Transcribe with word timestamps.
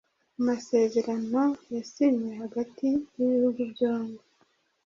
amasezerano 0.39 1.41
yasinywe 1.75 2.29
hagati 2.41 2.83
y'ibihugu 3.15 3.61
byombi 3.71 4.21